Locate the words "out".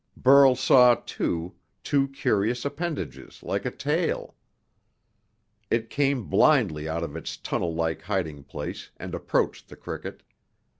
6.89-7.03